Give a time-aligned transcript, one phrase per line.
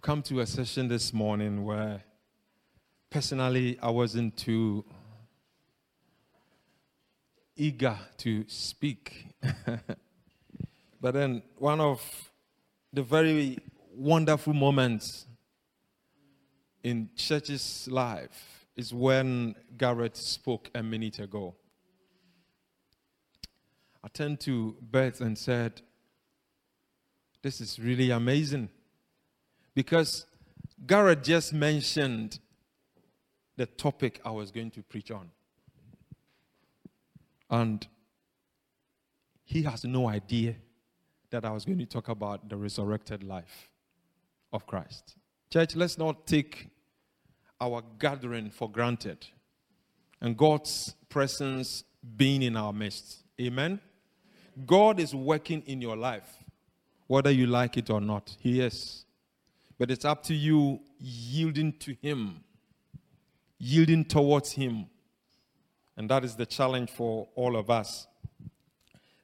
[0.00, 2.04] come to a session this morning where
[3.10, 4.84] personally I wasn't too
[7.56, 9.26] eager to speak.
[11.00, 12.00] but then one of
[12.92, 13.58] the very
[13.92, 15.26] wonderful moments
[16.84, 21.56] in church's life is when Garrett spoke a minute ago.
[24.04, 25.82] I turned to Beth and said,
[27.42, 28.68] This is really amazing.
[29.78, 30.26] Because
[30.88, 32.40] Garrett just mentioned
[33.56, 35.30] the topic I was going to preach on.
[37.48, 37.86] And
[39.44, 40.56] he has no idea
[41.30, 43.70] that I was going to talk about the resurrected life
[44.52, 45.14] of Christ.
[45.48, 46.70] Church, let's not take
[47.60, 49.28] our gathering for granted
[50.20, 51.84] and God's presence
[52.16, 53.22] being in our midst.
[53.40, 53.78] Amen.
[54.66, 56.42] God is working in your life,
[57.06, 58.36] whether you like it or not.
[58.40, 59.04] He is.
[59.78, 62.42] But it's up to you yielding to Him,
[63.58, 64.86] yielding towards Him.
[65.96, 68.06] And that is the challenge for all of us.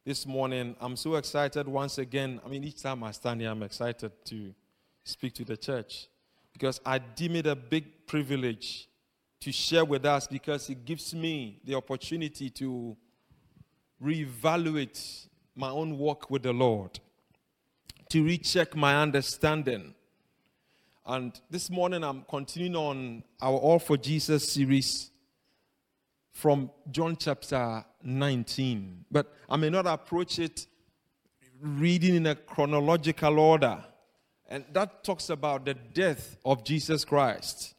[0.05, 2.41] This morning, I'm so excited once again.
[2.45, 4.55] I mean, each time I stand here, I'm excited to
[5.03, 6.09] speak to the church
[6.53, 8.89] because I deem it a big privilege
[9.41, 12.97] to share with us because it gives me the opportunity to
[14.03, 16.99] reevaluate my own walk with the Lord,
[18.11, 19.95] to recheck my understanding.
[21.07, 25.11] And this morning I'm continuing on our All for Jesus series
[26.33, 29.05] from John chapter 19.
[29.11, 30.67] But I may not approach it
[31.61, 33.85] reading in a chronological order.
[34.49, 37.75] And that talks about the death of Jesus Christ.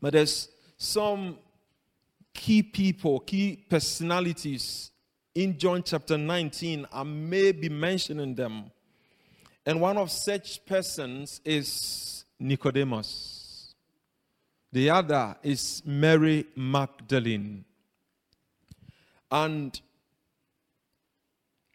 [0.00, 1.38] But there's some
[2.32, 4.92] key people, key personalities
[5.34, 6.86] in John chapter 19.
[6.92, 8.70] I may be mentioning them.
[9.66, 13.74] And one of such persons is Nicodemus.
[14.70, 17.64] The other is Mary Magdalene.
[19.30, 19.80] And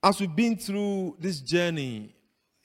[0.04, 2.16] as we've been through this journey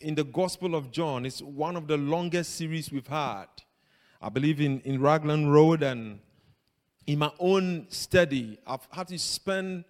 [0.00, 3.47] in the Gospel of John, it's one of the longest series we've had.
[4.20, 6.20] I believe in, in Raglan Road and
[7.06, 9.84] in my own study, I've had to spend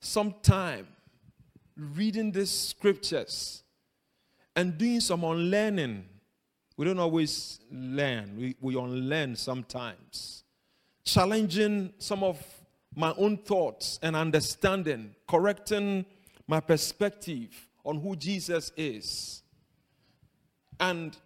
[0.00, 0.86] some time
[1.76, 3.62] reading these scriptures
[4.54, 6.04] and doing some unlearning
[6.76, 10.44] we don't always learn, we, we unlearn sometimes.
[11.04, 12.38] Challenging some of
[12.94, 16.04] my own thoughts and understanding, correcting
[16.46, 19.42] my perspective on who Jesus is.
[20.78, 21.16] And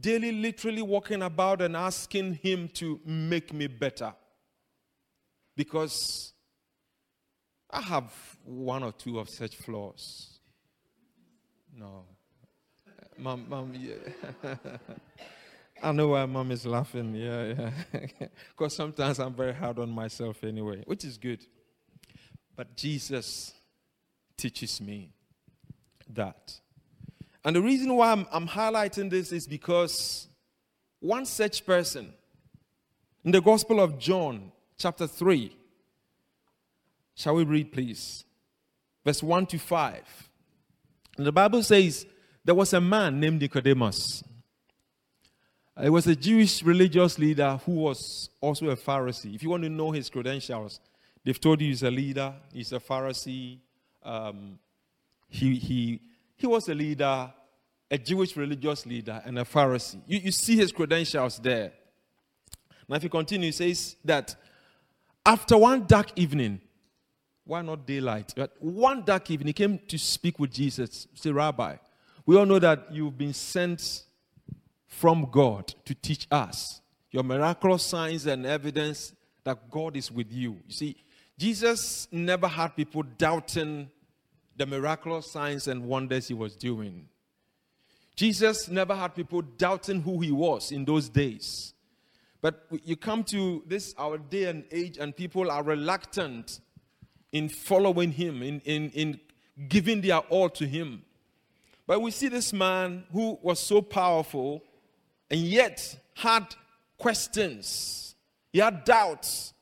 [0.00, 4.14] daily, literally walking about and asking Him to make me better.
[5.56, 6.32] Because
[7.70, 8.12] I have
[8.44, 10.40] one or two of such flaws.
[11.74, 12.04] No,
[13.18, 14.54] Mom, mom, yeah.
[15.82, 17.14] I know why mom is laughing.
[17.14, 18.06] Yeah, yeah.
[18.50, 21.44] Because sometimes I'm very hard on myself anyway, which is good.
[22.56, 23.52] But Jesus
[24.36, 25.12] teaches me
[26.10, 26.60] that.
[27.44, 30.28] And the reason why I'm, I'm highlighting this is because
[31.00, 32.12] one such person
[33.24, 35.56] in the Gospel of John, chapter 3,
[37.14, 38.24] shall we read, please?
[39.04, 40.28] Verse 1 to 5.
[41.16, 42.06] And the Bible says,
[42.44, 44.24] there was a man named Nicodemus.
[45.80, 49.34] He was a Jewish religious leader who was also a Pharisee.
[49.34, 50.80] If you want to know his credentials,
[51.24, 53.58] they've told you he's a leader, he's a Pharisee.
[54.02, 54.58] Um,
[55.28, 56.00] he, he,
[56.36, 57.32] he was a leader,
[57.90, 60.02] a Jewish religious leader, and a Pharisee.
[60.06, 61.72] You, you see his credentials there.
[62.88, 64.36] Now, if you continue, he says that
[65.24, 66.60] after one dark evening,
[67.44, 68.34] why not daylight?
[68.36, 71.06] But one dark evening, he came to speak with Jesus.
[71.14, 71.76] Say, Rabbi,
[72.24, 74.04] we all know that you've been sent
[74.86, 79.12] from God to teach us your miraculous signs and evidence
[79.44, 80.58] that God is with you.
[80.66, 80.96] You see,
[81.38, 83.90] Jesus never had people doubting
[84.56, 87.08] the miraculous signs and wonders he was doing.
[88.14, 91.74] Jesus never had people doubting who he was in those days.
[92.40, 96.60] But you come to this our day and age, and people are reluctant
[97.30, 99.20] in following him, in, in, in
[99.68, 101.02] giving their all to him.
[101.86, 104.62] But we see this man who was so powerful
[105.30, 106.54] and yet had
[106.98, 108.14] questions.
[108.52, 109.52] He had doubts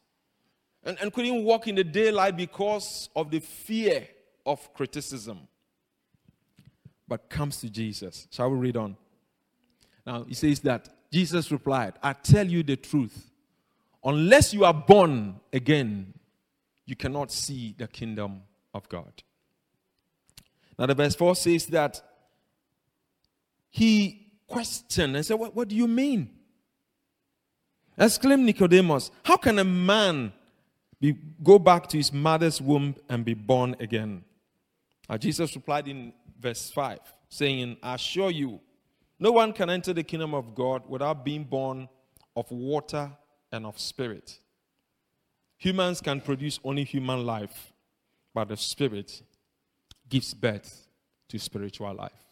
[0.84, 4.06] and, and couldn't walk in the daylight because of the fear
[4.44, 5.40] of criticism.
[7.08, 8.28] But comes to Jesus.
[8.31, 8.96] Shall we read on?
[10.06, 13.31] Now, he says that Jesus replied, I tell you the truth.
[14.05, 16.14] Unless you are born again,
[16.87, 18.43] you cannot see the kingdom
[18.73, 19.23] of God.
[20.78, 22.00] Now, the verse 4 says that
[23.70, 26.31] he questioned and said, What, what do you mean?
[27.96, 30.32] Exclaimed Nicodemus, How can a man
[31.00, 34.25] be, go back to his mother's womb and be born again?
[35.19, 38.61] Jesus replied in verse 5, saying, I assure you,
[39.19, 41.88] no one can enter the kingdom of God without being born
[42.37, 43.11] of water
[43.52, 44.38] and of spirit.
[45.58, 47.73] Humans can produce only human life,
[48.32, 49.20] but the spirit
[50.08, 50.88] gives birth
[51.28, 52.30] to spiritual life.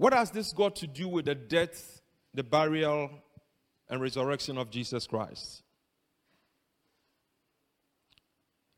[0.00, 2.00] What has this got to do with the death,
[2.32, 3.10] the burial,
[3.86, 5.62] and resurrection of Jesus Christ?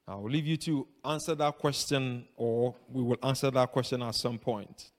[0.08, 4.16] I will leave you to answer that question, or we will answer that question at
[4.16, 4.90] some point.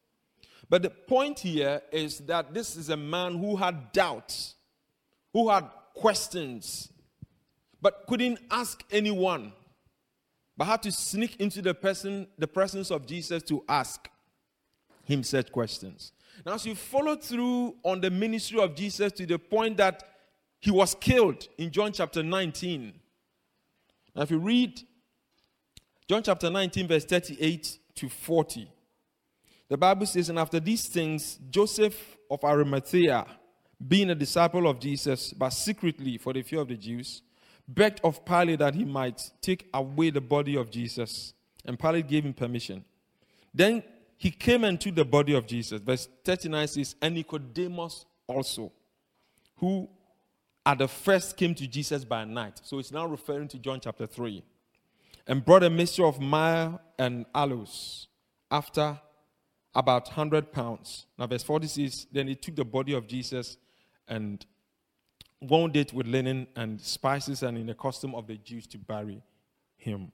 [0.69, 4.55] But the point here is that this is a man who had doubts,
[5.33, 6.89] who had questions,
[7.81, 9.51] but couldn't ask anyone,
[10.55, 14.07] but had to sneak into the person, the presence of Jesus to ask
[15.03, 16.11] him such questions.
[16.45, 20.03] Now, as you follow through on the ministry of Jesus to the point that
[20.59, 22.93] he was killed in John chapter 19.
[24.15, 24.81] Now, if you read
[26.07, 28.69] John chapter 19, verse 38 to 40.
[29.69, 33.25] The Bible says, And after these things, Joseph of Arimathea,
[33.85, 37.21] being a disciple of Jesus, but secretly for the fear of the Jews,
[37.67, 41.33] begged of Pilate that he might take away the body of Jesus.
[41.65, 42.83] And Pilate gave him permission.
[43.53, 43.83] Then
[44.23, 45.81] he came and took the body of Jesus.
[45.81, 48.71] Verse 39 says, And Nicodemus also,
[49.57, 49.89] who
[50.65, 52.61] at the first came to Jesus by night.
[52.63, 54.41] So it's now referring to John chapter 3
[55.27, 58.07] and brought a mixture of myrrh and aloes
[58.49, 58.97] after
[59.75, 61.05] about 100 pounds.
[61.19, 63.57] Now, verse 40 says, Then he took the body of Jesus
[64.07, 64.45] and
[65.41, 69.21] wound it with linen and spices and in the custom of the Jews to bury
[69.75, 70.13] him.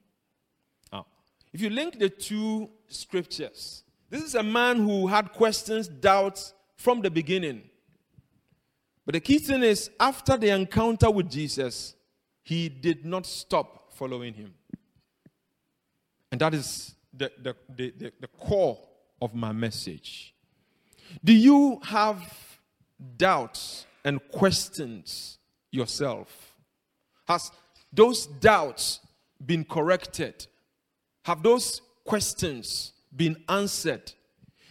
[0.92, 1.06] Now,
[1.52, 7.00] if you link the two scriptures, this is a man who had questions, doubts from
[7.00, 7.62] the beginning.
[9.06, 11.94] But the key thing is, after the encounter with Jesus,
[12.42, 14.54] he did not stop following him.
[16.32, 18.78] And that is the, the, the, the, the core
[19.22, 20.34] of my message.
[21.24, 22.58] Do you have
[23.16, 25.38] doubts and questions
[25.70, 26.54] yourself?
[27.26, 27.50] Has
[27.92, 29.00] those doubts
[29.44, 30.46] been corrected?
[31.24, 34.12] Have those questions been answered?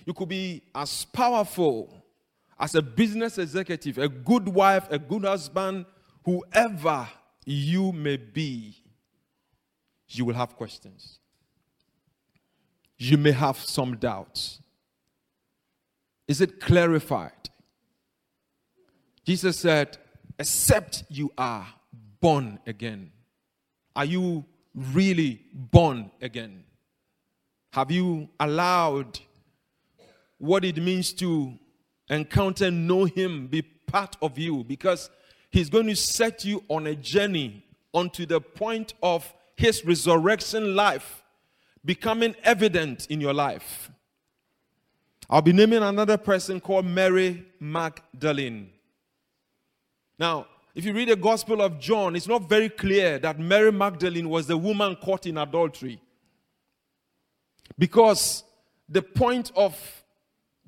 [0.05, 2.03] You could be as powerful
[2.59, 5.85] as a business executive, a good wife, a good husband,
[6.25, 7.07] whoever
[7.45, 8.75] you may be,
[10.09, 11.19] you will have questions
[12.99, 14.59] you may have some doubts.
[16.27, 17.49] Is it clarified?
[19.25, 19.97] Jesus said,
[20.37, 21.67] Except you are
[22.19, 23.11] born again.
[23.95, 26.63] Are you really born again?
[27.71, 29.19] Have you allowed
[30.37, 31.53] what it means to
[32.09, 34.63] encounter, know Him, be part of you?
[34.63, 35.09] Because
[35.51, 41.23] He's going to set you on a journey onto the point of His resurrection life
[41.85, 43.89] becoming evident in your life.
[45.29, 48.71] I'll be naming another person called Mary Magdalene.
[50.17, 54.29] Now, if you read the Gospel of John, it's not very clear that Mary Magdalene
[54.29, 56.01] was the woman caught in adultery.
[57.77, 58.43] Because
[58.87, 59.77] the point of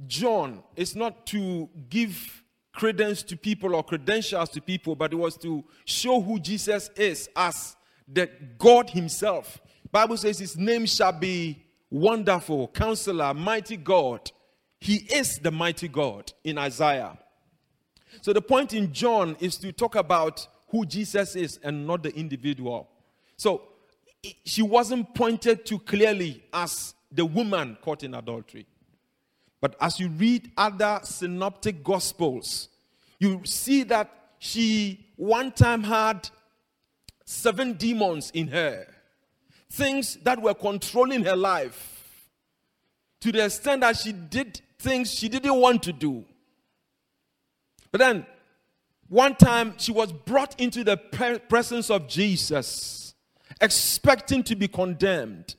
[0.07, 5.37] John is not to give credence to people or credentials to people, but it was
[5.37, 7.75] to show who Jesus is as
[8.07, 9.59] the God Himself.
[9.91, 14.31] Bible says his name shall be wonderful, counselor, mighty God.
[14.79, 17.17] He is the mighty God in Isaiah.
[18.21, 22.15] So the point in John is to talk about who Jesus is and not the
[22.15, 22.89] individual.
[23.35, 23.63] So
[24.45, 28.65] she wasn't pointed to clearly as the woman caught in adultery.
[29.59, 32.69] But as you read other synoptic gospels,
[33.19, 36.29] you see that she one time had
[37.25, 38.87] seven demons in her
[39.69, 42.27] things that were controlling her life
[43.21, 46.25] to the extent that she did things she didn't want to do.
[47.91, 48.25] But then,
[49.07, 53.00] one time she was brought into the presence of Jesus,
[53.61, 55.55] expecting to be condemned,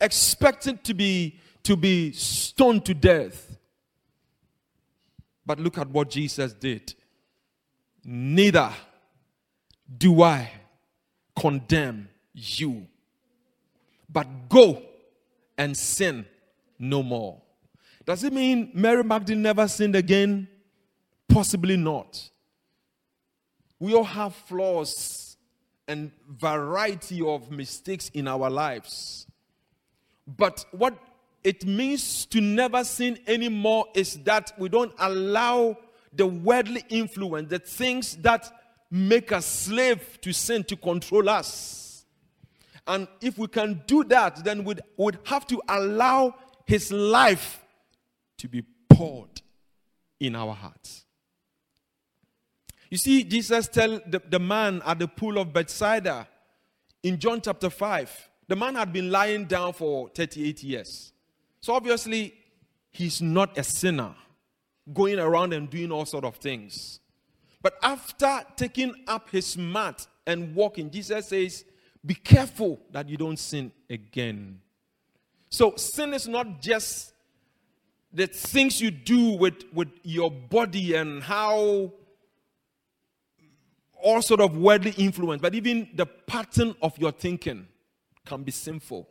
[0.00, 3.56] expecting to be to be stoned to death.
[5.44, 6.94] But look at what Jesus did.
[8.04, 8.72] Neither
[9.98, 10.50] do I
[11.34, 12.86] condemn you
[14.08, 14.82] but go
[15.58, 16.26] and sin
[16.78, 17.40] no more.
[18.04, 20.46] Does it mean Mary Magdalene never sinned again?
[21.28, 22.30] Possibly not.
[23.80, 25.25] We all have flaws
[25.88, 29.26] and variety of mistakes in our lives.
[30.26, 30.98] But what
[31.44, 35.78] it means to never sin anymore is that we don't allow
[36.12, 38.50] the worldly influence, the things that
[38.90, 42.04] make us slave to sin to control us.
[42.86, 46.34] And if we can do that, then we'd, would have to allow
[46.66, 47.64] his life
[48.38, 49.42] to be poured
[50.20, 51.05] in our hearts.
[52.90, 56.28] You see, Jesus tell the, the man at the pool of Bethsaida
[57.02, 61.12] in John chapter 5, the man had been lying down for 38 years.
[61.60, 62.34] So obviously,
[62.90, 64.14] he's not a sinner
[64.92, 67.00] going around and doing all sort of things.
[67.60, 71.64] But after taking up his mat and walking, Jesus says,
[72.04, 74.60] Be careful that you don't sin again.
[75.50, 77.12] So sin is not just
[78.12, 81.92] the things you do with, with your body and how
[84.02, 87.66] all sort of worldly influence, but even the pattern of your thinking
[88.24, 89.08] can be sinful.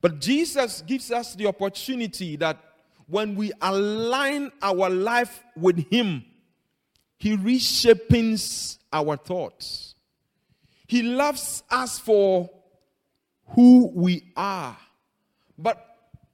[0.00, 2.58] But Jesus gives us the opportunity that
[3.06, 6.24] when we align our life with Him,
[7.18, 9.94] He reshapes our thoughts.
[10.86, 12.50] He loves us for
[13.54, 14.76] who we are,
[15.56, 15.86] but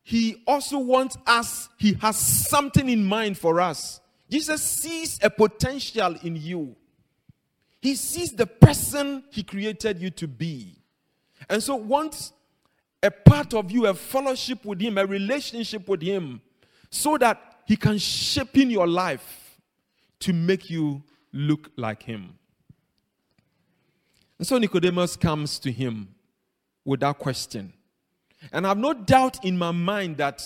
[0.03, 4.01] He also wants us, He has something in mind for us.
[4.31, 6.77] Jesus sees a potential in you.
[7.81, 10.77] He sees the person He created you to be.
[11.49, 12.33] And so, once
[13.03, 16.41] a part of you, a fellowship with Him, a relationship with Him,
[16.91, 19.61] so that He can shape in your life
[20.21, 22.35] to make you look like Him.
[24.39, 26.15] And so Nicodemus comes to Him
[26.85, 27.73] with that question.
[28.53, 30.43] And I have no doubt in my mind that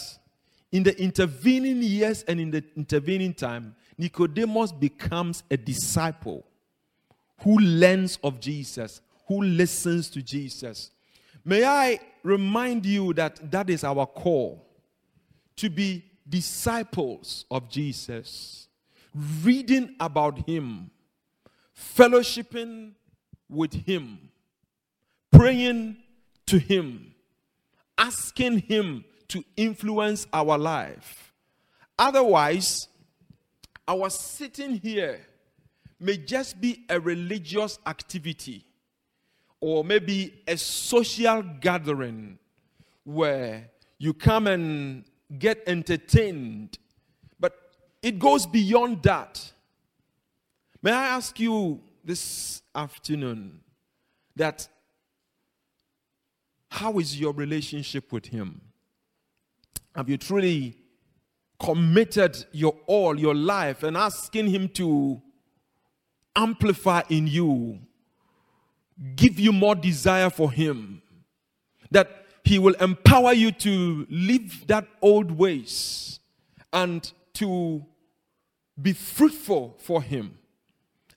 [0.70, 6.46] in the intervening years and in the intervening time, Nicodemus becomes a disciple
[7.42, 10.90] who learns of Jesus, who listens to Jesus.
[11.44, 14.64] May I remind you that that is our call
[15.56, 18.68] to be disciples of Jesus,
[19.42, 20.90] reading about Him,
[21.76, 22.92] fellowshipping
[23.48, 24.30] with Him,
[25.30, 25.96] praying
[26.46, 27.12] to Him,
[27.98, 31.32] asking Him to influence our life.
[31.98, 32.88] Otherwise,
[33.88, 35.20] our sitting here
[36.02, 38.66] may just be a religious activity
[39.60, 42.38] or maybe a social gathering
[43.04, 45.04] where you come and
[45.38, 46.78] get entertained.
[47.38, 47.54] But
[48.02, 49.52] it goes beyond that.
[50.82, 53.60] May I ask you this afternoon
[54.34, 54.68] that
[56.68, 58.60] how is your relationship with Him?
[59.94, 60.74] Have you truly
[61.60, 65.22] committed your all, your life, and asking Him to
[66.34, 67.78] amplify in you,
[69.16, 71.02] give you more desire for Him,
[71.90, 76.20] that He will empower you to leave that old ways
[76.72, 77.84] and to
[78.80, 80.38] be fruitful for Him.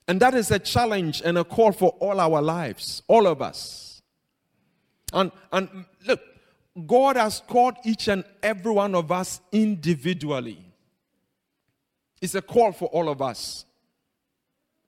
[0.08, 4.02] And that is a challenge and a call for all our lives, all of us.
[5.12, 6.20] And, and look,
[6.86, 10.62] God has called each and every one of us individually.
[12.20, 13.65] It's a call for all of us.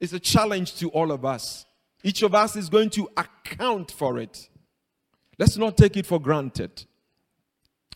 [0.00, 1.66] It's a challenge to all of us.
[2.04, 4.48] Each of us is going to account for it.
[5.38, 6.84] Let's not take it for granted.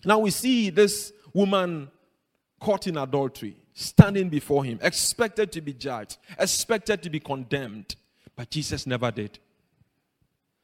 [0.04, 1.90] Now we see this woman
[2.60, 7.96] caught in adultery, standing before him, expected to be judged, expected to be condemned,
[8.36, 9.38] but Jesus never did.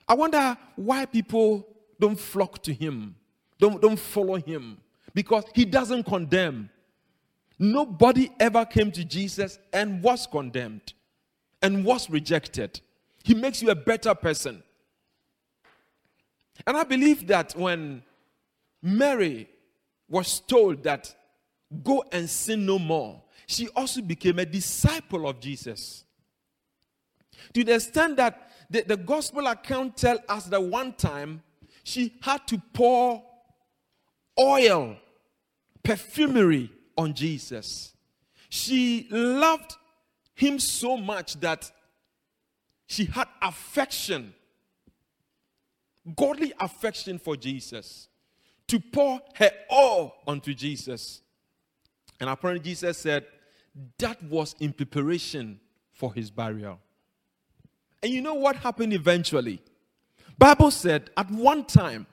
[0.09, 1.67] I wonder why people
[2.01, 3.15] don't flock to him,
[3.61, 4.79] don't, don't follow him,
[5.15, 6.71] because he doesn't condemn.
[7.59, 10.95] Nobody ever came to Jesus and was condemned
[11.63, 12.81] and was rejected.
[13.25, 14.63] He makes you a better person.
[16.67, 18.03] And I believe that when
[18.83, 19.49] Mary
[20.09, 21.15] was told that
[21.83, 26.05] go and sin no more, she also became a disciple of Jesus.
[27.55, 31.43] To the extent that the, the gospel account tells us that one time
[31.85, 33.23] she had to pour
[34.39, 34.97] oil,
[35.83, 37.95] perfumery on Jesus.
[38.51, 39.77] She loved
[40.39, 41.71] him so much that
[42.87, 44.33] she had affection,
[46.17, 48.09] godly affection for Jesus,
[48.69, 51.23] to pour her all onto Jesus.
[52.21, 53.27] And apparently, Jesus said
[53.99, 55.59] that was in preparation
[55.93, 56.79] for his burial.
[58.01, 59.61] And you know what happened eventually?
[60.39, 62.07] Bible said at one time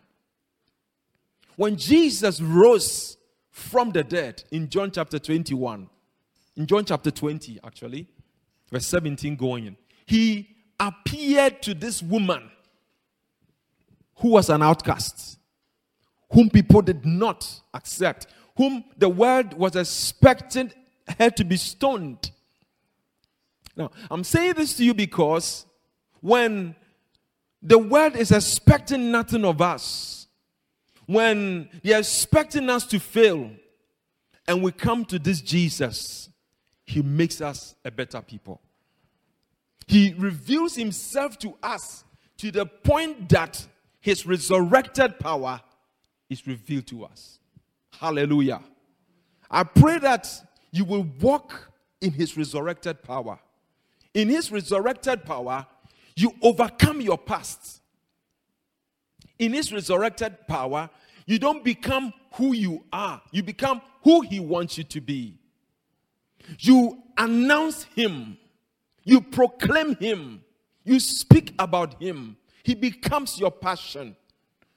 [1.57, 3.17] when Jesus rose
[3.51, 5.87] from the dead in John chapter 21,
[6.55, 8.07] in John chapter 20 actually,
[8.71, 9.67] verse 17 going.
[9.67, 9.77] In.
[10.05, 12.51] He appeared to this woman
[14.15, 15.37] who was an outcast,
[16.31, 20.71] whom people did not accept, whom the world was expecting
[21.19, 22.31] her to be stoned.
[23.75, 25.65] Now, I'm saying this to you because
[26.21, 26.75] when
[27.61, 30.27] the world is expecting nothing of us,
[31.05, 33.51] when they're expecting us to fail,
[34.47, 36.29] and we come to this Jesus,
[36.85, 38.61] He makes us a better people.
[39.87, 42.03] He reveals Himself to us
[42.37, 43.65] to the point that
[43.99, 45.61] His resurrected power
[46.29, 47.39] is revealed to us.
[47.91, 48.61] Hallelujah.
[49.49, 50.27] I pray that
[50.71, 53.39] you will walk in His resurrected power.
[54.13, 55.65] In His resurrected power,
[56.15, 57.81] you overcome your past.
[59.39, 60.89] In His resurrected power,
[61.25, 65.39] you don't become who you are, you become who He wants you to be.
[66.59, 68.37] You announce Him,
[69.03, 70.43] you proclaim Him,
[70.83, 72.37] you speak about Him.
[72.63, 74.15] He becomes your passion.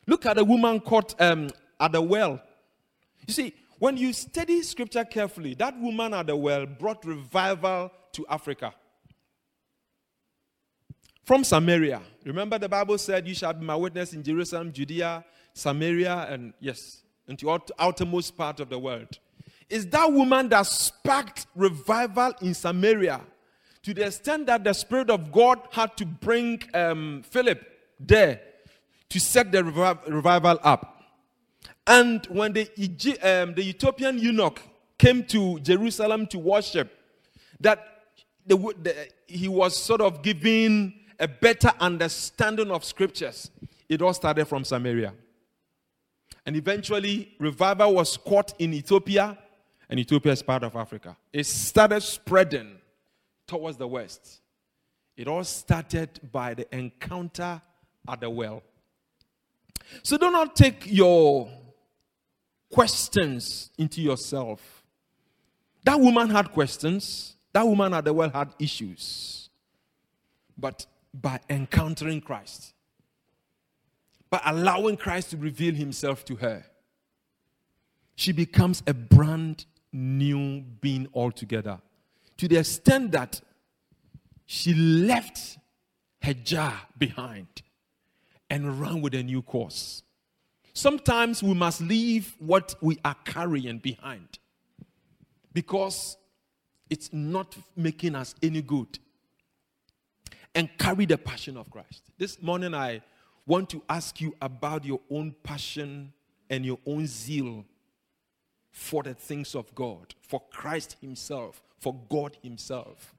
[0.07, 2.41] Look at the woman caught um, at the well.
[3.27, 8.27] You see, when you study scripture carefully, that woman at the well brought revival to
[8.29, 8.75] Africa
[11.29, 12.01] from Samaria.
[12.25, 17.03] Remember, the Bible said, You shall be my witness in Jerusalem, Judea, Samaria, and yes,
[17.29, 19.19] into the outermost part of the world.
[19.69, 23.21] Is that woman that sparked revival in Samaria
[23.83, 27.67] to the extent that the Spirit of God had to bring um, Philip
[28.01, 28.41] there
[29.09, 31.03] to set the revival up.
[31.87, 32.69] And when the,
[33.23, 34.61] um, the Ethiopian eunuch
[34.99, 36.93] came to Jerusalem to worship,
[37.61, 37.83] that
[38.47, 43.51] the, the, he was sort of giving a better understanding of scriptures.
[43.89, 45.15] It all started from Samaria.
[46.45, 49.37] And eventually, revival was caught in Ethiopia,
[49.89, 51.17] and Ethiopia is part of Africa.
[51.33, 52.79] It started spreading
[53.47, 54.41] towards the west.
[55.17, 57.61] It all started by the encounter
[58.09, 58.63] at the well.
[60.03, 61.51] So do not take your
[62.71, 64.85] questions into yourself.
[65.85, 67.37] That woman had questions.
[67.53, 69.49] That woman at the well had issues.
[70.57, 72.75] But by encountering Christ,
[74.29, 76.65] by allowing Christ to reveal himself to her,
[78.15, 81.79] she becomes a brand new being altogether.
[82.39, 83.41] To the extent that
[84.47, 85.59] she left
[86.23, 87.47] her jar behind
[88.51, 90.03] and ran with a new course.
[90.73, 94.39] Sometimes we must leave what we are carrying behind
[95.53, 96.17] because
[96.89, 98.99] it's not making us any good
[100.55, 102.03] and carry the passion of Christ.
[102.17, 103.03] This morning, I
[103.47, 106.13] want to ask you about your own passion
[106.49, 107.65] and your own zeal
[108.79, 113.13] for the things of God, for Christ Himself, for God Himself.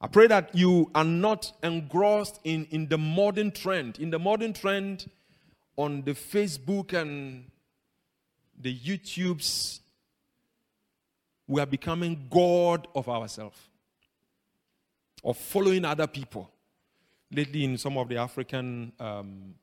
[0.00, 3.98] I pray that you are not engrossed in, in the modern trend.
[3.98, 5.10] In the modern trend
[5.76, 7.46] on the Facebook and
[8.60, 9.80] the YouTubes,
[11.48, 13.58] we are becoming God of ourselves
[15.24, 16.50] of following other people.
[17.32, 19.54] Lately, in some of the African um,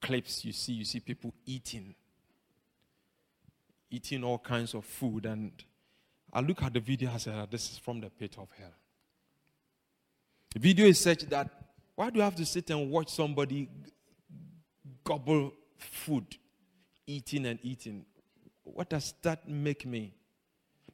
[0.00, 1.94] clips, you see you see people eating,
[3.90, 5.52] eating all kinds of food, and
[6.32, 7.12] I look at the video.
[7.12, 8.74] I say, ah, "This is from the pit of hell."
[10.52, 11.48] The video is such that
[11.94, 13.68] why do you have to sit and watch somebody
[15.04, 16.36] gobble food,
[17.06, 18.06] eating and eating?
[18.64, 20.14] What does that make me?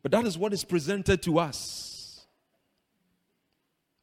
[0.02, 1.96] But that is what is presented to us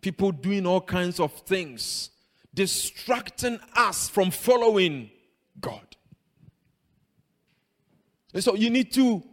[0.03, 2.12] people doing all kinds of things,
[2.53, 5.10] distracting us from following
[5.60, 5.95] God.
[8.34, 9.24] And so you need to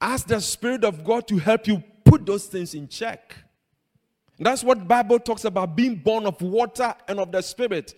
[0.00, 3.34] ask the Spirit of God to help you put those things in check.
[4.38, 7.94] that's what Bible talks about being born of water and of the Spirit.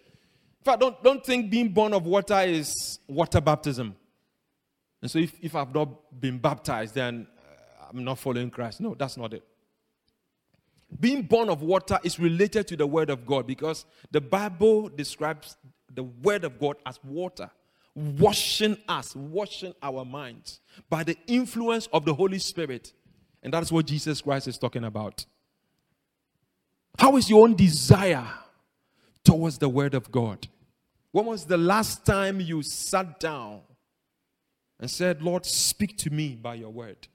[0.61, 3.95] In fact, don't, don't think being born of water is water baptism.
[5.03, 8.81] And so if, if I've not been baptized, then uh, I'm not following Christ.
[8.81, 9.45] No, that's not it
[10.99, 15.57] being born of water is related to the word of God because the Bible describes
[15.93, 17.51] the word of God as water,
[18.01, 22.93] washing us, washing our minds by the influence of the Holy Spirit.
[23.43, 25.25] And that's what Jesus Christ is talking about.
[26.99, 28.27] How is your own desire
[29.25, 30.49] towards the word of God?
[31.13, 33.61] When was the last time you sat down
[34.79, 37.09] and said, Lord, speak to me by your word?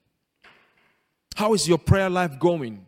[1.36, 2.86] How is your prayer life going?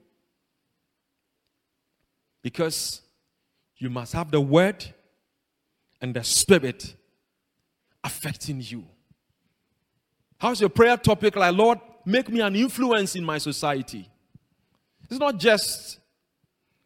[2.42, 3.02] Because
[3.78, 4.86] you must have the word
[6.02, 6.96] and the spirit
[8.08, 8.86] affecting you.
[10.40, 14.10] How's your prayer topic like, Lord, make me an influence in my society?
[15.10, 16.00] It's not just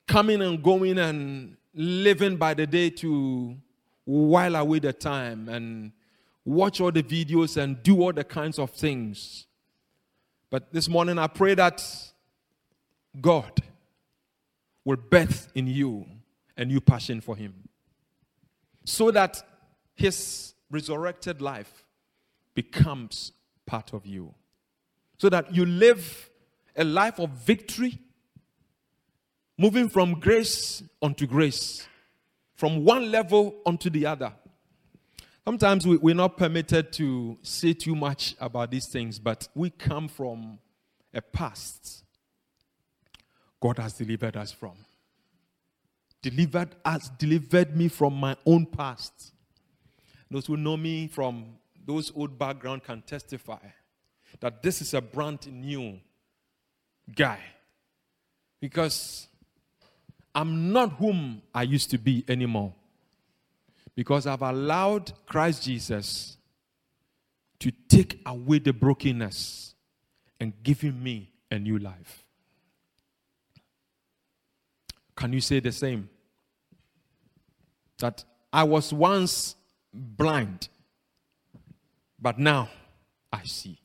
[0.08, 3.56] coming and going and living by the day to
[4.06, 5.92] while away the time and
[6.44, 9.46] watch all the videos and do all the kinds of things.
[10.50, 11.84] But this morning I pray that
[13.20, 13.62] God
[14.84, 16.06] will birth in you
[16.58, 17.54] a new passion for Him
[18.84, 19.42] so that
[19.94, 21.86] His resurrected life
[22.56, 23.32] becomes
[23.66, 24.34] part of you.
[25.18, 26.30] So that you live
[26.76, 28.00] a life of victory,
[29.58, 31.88] moving from grace unto grace,
[32.56, 34.34] from one level unto the other.
[35.46, 40.08] Sometimes we, we're not permitted to say too much about these things, but we come
[40.08, 40.60] from
[41.14, 42.02] a past
[43.62, 44.74] God has delivered us from.
[46.22, 49.34] Delivered us, delivered me from my own past.
[50.32, 53.60] Those who know me from those old background can testify
[54.40, 56.00] that this is a brand new
[57.14, 57.40] guy.
[58.62, 59.28] Because
[60.34, 62.74] I'm not whom I used to be anymore.
[63.94, 66.38] Because I've allowed Christ Jesus
[67.60, 69.76] to take away the brokenness
[70.40, 72.24] and giving me a new life.
[75.16, 76.10] Can you say the same?
[78.00, 79.56] That I was once
[79.94, 80.70] blind,
[82.20, 82.70] but now
[83.32, 83.80] I see.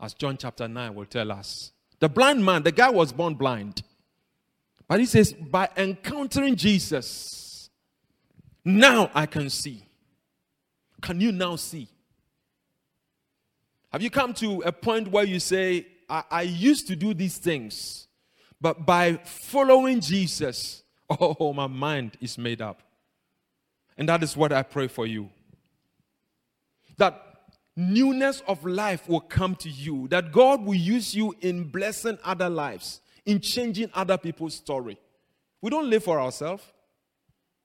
[0.00, 1.72] As John chapter 9 will tell us.
[1.98, 3.82] The blind man, the guy was born blind.
[4.88, 7.70] But he says, by encountering Jesus,
[8.64, 9.84] now I can see.
[11.00, 11.88] Can you now see?
[13.92, 17.38] Have you come to a point where you say, I, I used to do these
[17.38, 18.08] things,
[18.60, 20.82] but by following Jesus,
[21.20, 22.82] oh, my mind is made up.
[24.00, 25.28] And that is what I pray for you.
[26.96, 27.22] That
[27.76, 32.48] newness of life will come to you, that God will use you in blessing other
[32.48, 34.98] lives, in changing other people's story.
[35.60, 36.64] We don't live for ourselves.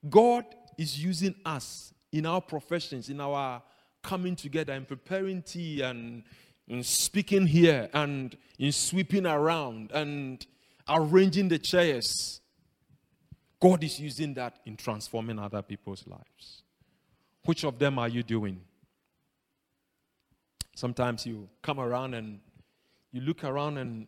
[0.10, 0.43] God
[0.78, 3.63] is using us in our professions, in our
[4.04, 6.24] coming together and preparing tea and
[6.67, 10.45] in speaking here and in sweeping around and
[10.89, 12.41] arranging the chairs.
[13.59, 16.63] God is using that in transforming other people's lives.
[17.45, 18.61] Which of them are you doing?
[20.75, 22.39] Sometimes you come around and
[23.11, 24.07] you look around and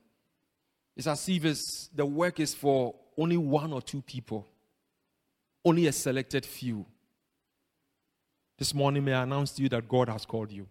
[0.96, 4.48] it's as if it's, the work is for only one or two people,
[5.64, 6.86] only a selected few.
[8.58, 10.68] This morning, may I announce to you that God has called you.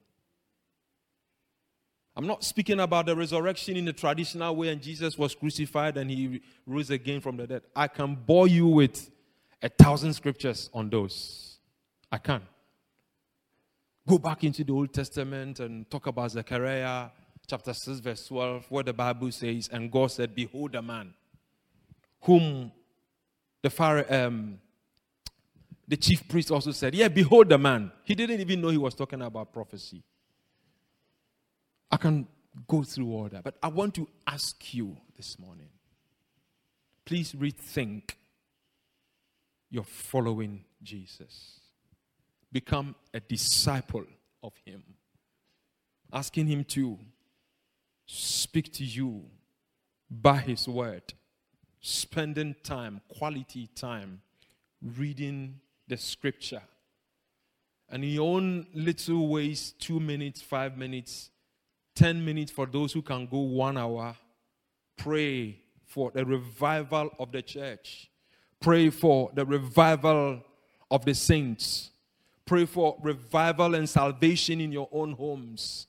[2.16, 6.10] I'm not speaking about the resurrection in the traditional way and Jesus was crucified and
[6.10, 7.62] he rose again from the dead.
[7.74, 9.10] I can bore you with
[9.60, 11.58] a thousand scriptures on those.
[12.10, 12.40] I can.
[14.08, 17.08] Go back into the Old Testament and talk about Zechariah
[17.46, 21.12] chapter 6, verse 12, where the Bible says, And God said, Behold a man
[22.22, 22.72] whom
[23.62, 24.58] the Pharaoh, um,
[25.86, 27.92] the chief priest also said, Yeah, behold the man.
[28.04, 30.02] He didn't even know he was talking about prophecy.
[31.96, 32.28] I can
[32.68, 35.70] go through all that, but I want to ask you this morning
[37.06, 38.10] please rethink
[39.70, 41.60] your following Jesus.
[42.52, 44.04] Become a disciple
[44.42, 44.82] of Him.
[46.12, 46.98] Asking Him to
[48.04, 49.22] speak to you
[50.10, 51.14] by His word,
[51.80, 54.20] spending time, quality time,
[54.82, 56.62] reading the scripture.
[57.88, 61.30] And in your own little ways, two minutes, five minutes,
[61.96, 64.14] 10 minutes for those who can go one hour.
[64.96, 68.10] Pray for the revival of the church.
[68.60, 70.42] Pray for the revival
[70.90, 71.90] of the saints.
[72.44, 75.88] Pray for revival and salvation in your own homes.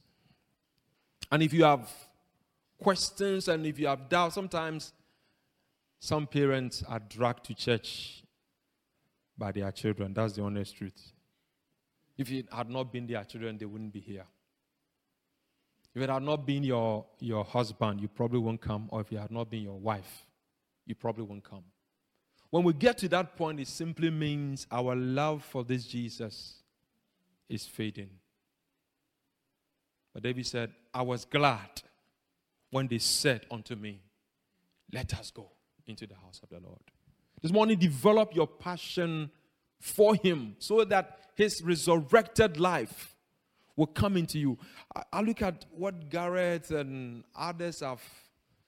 [1.31, 1.91] And if you have
[2.81, 4.93] questions and if you have doubts, sometimes
[5.99, 8.23] some parents are dragged to church
[9.37, 10.13] by their children.
[10.13, 11.11] That's the honest truth.
[12.17, 14.25] If it had not been their children, they wouldn't be here.
[15.97, 18.87] If it had not been your, your husband, you probably won't come.
[18.91, 20.27] Or if it had not been your wife,
[20.85, 21.63] you probably won't come.
[22.51, 26.61] When we get to that point, it simply means our love for this Jesus
[27.49, 28.11] is fading.
[30.13, 31.81] But David said, I was glad
[32.69, 33.99] when they said unto me,
[34.93, 35.49] Let us go
[35.87, 36.83] into the house of the Lord.
[37.41, 39.31] This morning, develop your passion
[39.79, 43.15] for Him so that His resurrected life
[43.77, 44.57] will come into you.
[44.93, 48.01] I, I look at what Garrett and others have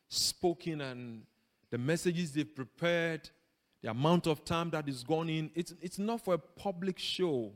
[0.07, 1.23] spoken and
[1.71, 3.29] the messages they've prepared,
[3.81, 5.51] the amount of time that is gone in.
[5.55, 7.51] It's, it's not for a public show,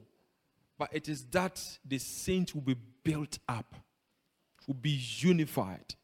[0.77, 3.75] but it is that the saints will be built up,
[4.67, 5.95] will be unified,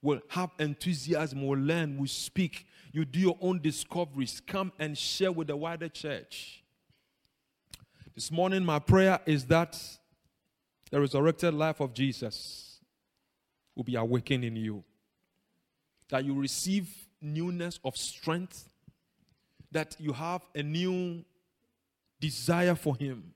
[0.00, 2.66] will have enthusiasm, will learn, will speak.
[2.92, 4.40] You do your own discoveries.
[4.46, 6.62] Come and share with the wider church.
[8.14, 9.80] This morning, my prayer is that
[10.92, 12.78] the resurrected life of Jesus
[13.74, 14.84] will be awakened in you.
[16.10, 18.68] That you receive newness of strength,
[19.70, 21.24] that you have a new
[22.20, 23.32] desire for Him,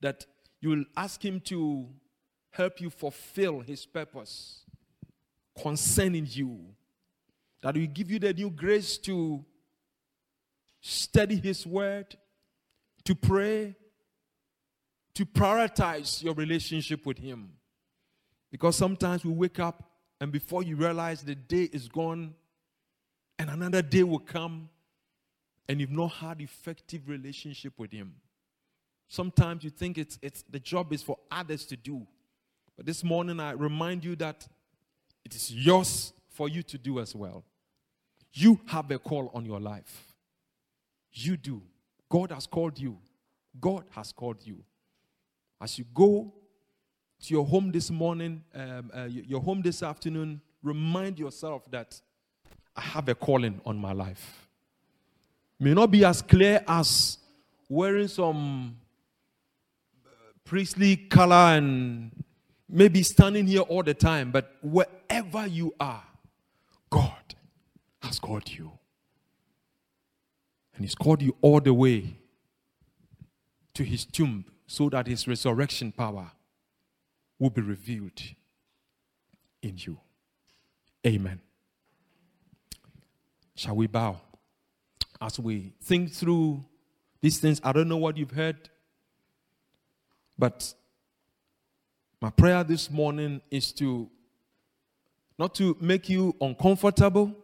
[0.00, 0.26] that
[0.60, 1.86] you will ask Him to
[2.50, 4.64] help you fulfill His purpose
[5.62, 6.58] concerning you,
[7.62, 9.44] that will give you the new grace to
[10.80, 12.16] study His Word,
[13.04, 13.76] to pray,
[15.14, 17.52] to prioritize your relationship with Him.
[18.50, 22.34] Because sometimes we wake up and before you realize the day is gone
[23.38, 24.68] and another day will come
[25.68, 28.14] and you've not had effective relationship with Him.
[29.08, 32.06] Sometimes you think it's, it's the job is for others to do.
[32.76, 34.46] But this morning I remind you that
[35.24, 37.44] it is yours for you to do as well.
[38.32, 40.14] You have a call on your life.
[41.12, 41.62] You do.
[42.08, 42.98] God has called you.
[43.60, 44.64] God has called you.
[45.64, 46.30] As you go
[47.22, 51.98] to your home this morning, um, uh, your home this afternoon, remind yourself that
[52.76, 54.46] I have a calling on my life.
[55.58, 57.16] May not be as clear as
[57.66, 58.76] wearing some
[60.04, 60.10] uh,
[60.44, 62.10] priestly color and
[62.68, 66.04] maybe standing here all the time, but wherever you are,
[66.90, 67.34] God
[68.02, 68.70] has called you.
[70.74, 72.18] And He's called you all the way
[73.72, 76.30] to His tomb so that His resurrection power
[77.38, 78.20] will be revealed
[79.62, 79.98] in you.
[81.06, 81.40] Amen.
[83.54, 84.20] Shall we bow
[85.20, 86.64] as we think through
[87.20, 87.60] these things?
[87.62, 88.68] I don't know what you've heard,
[90.38, 90.72] but
[92.20, 94.10] my prayer this morning is to
[95.38, 97.34] not to make you uncomfortable,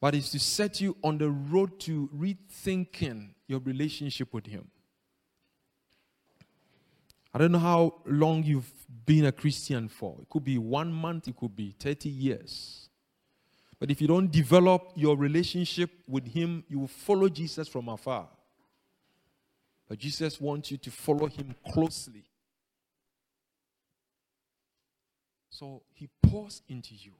[0.00, 4.68] but is to set you on the road to rethinking your relationship with Him.
[7.32, 8.72] I don't know how long you've
[9.06, 10.16] been a Christian for.
[10.20, 12.88] It could be one month, it could be 30 years.
[13.78, 18.28] But if you don't develop your relationship with Him, you will follow Jesus from afar.
[19.88, 22.24] But Jesus wants you to follow Him closely.
[25.48, 27.12] So He pours into you.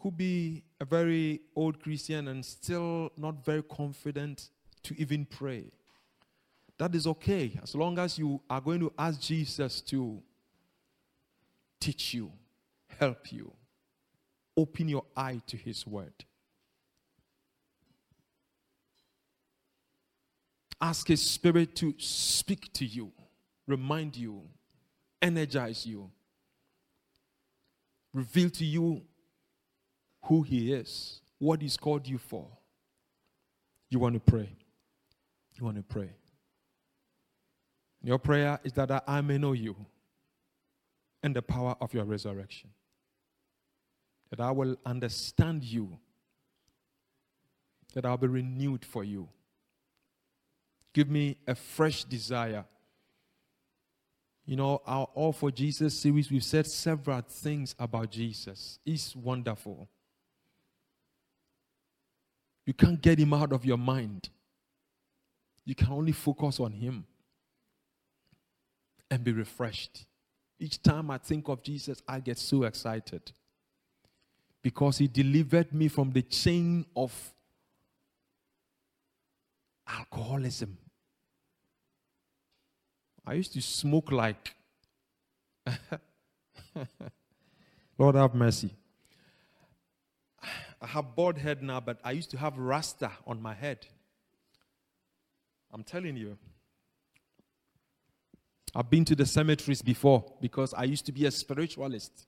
[0.00, 4.50] Could be a very old Christian and still not very confident
[4.82, 5.64] to even pray.
[6.78, 10.20] That is okay as long as you are going to ask Jesus to
[11.80, 12.32] teach you,
[12.98, 13.52] help you,
[14.56, 16.12] open your eye to His Word.
[20.80, 23.12] Ask His Spirit to speak to you,
[23.66, 24.42] remind you,
[25.22, 26.10] energize you,
[28.12, 29.02] reveal to you
[30.24, 32.48] who He is, what He's called you for.
[33.90, 34.50] You want to pray.
[35.54, 36.10] You want to pray.
[38.04, 39.74] Your prayer is that I may know you
[41.22, 42.68] and the power of your resurrection.
[44.28, 45.98] That I will understand you.
[47.94, 49.26] That I'll be renewed for you.
[50.92, 52.66] Give me a fresh desire.
[54.44, 58.78] You know, our All for Jesus series, we've said several things about Jesus.
[58.84, 59.88] He's wonderful.
[62.66, 64.28] You can't get him out of your mind.
[65.64, 67.06] You can only focus on him
[69.10, 70.06] and be refreshed.
[70.58, 73.32] Each time I think of Jesus, I get so excited
[74.62, 77.12] because he delivered me from the chain of
[79.86, 80.78] alcoholism.
[83.26, 84.54] I used to smoke like,
[87.98, 88.70] Lord have mercy.
[90.80, 93.86] I have bald head now, but I used to have rasta on my head.
[95.72, 96.36] I'm telling you.
[98.74, 102.26] I've been to the cemeteries before because I used to be a spiritualist.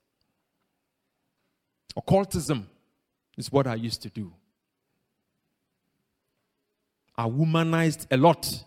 [1.96, 2.68] Occultism
[3.36, 4.32] is what I used to do.
[7.16, 8.64] I womanized a lot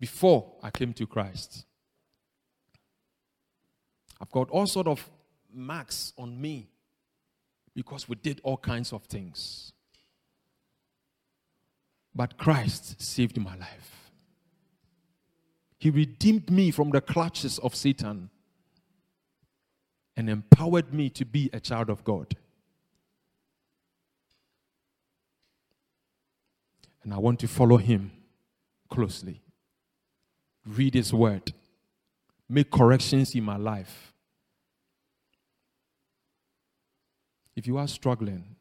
[0.00, 1.64] before I came to Christ.
[4.20, 5.08] I've got all sort of
[5.52, 6.68] marks on me
[7.74, 9.72] because we did all kinds of things.
[12.14, 13.97] But Christ saved my life.
[15.78, 18.30] He redeemed me from the clutches of Satan
[20.16, 22.36] and empowered me to be a child of God.
[27.04, 28.10] And I want to follow him
[28.90, 29.40] closely.
[30.66, 31.52] Read his word.
[32.48, 34.12] Make corrections in my life.
[37.54, 38.56] If you are struggling,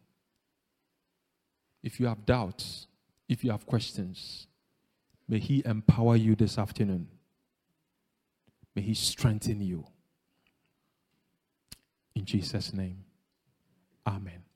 [1.82, 2.88] if you have doubts,
[3.28, 4.48] if you have questions,
[5.28, 7.08] May He empower you this afternoon.
[8.76, 9.86] May He strengthen you.
[12.16, 13.04] In Jesus' name,
[14.08, 14.47] Amen.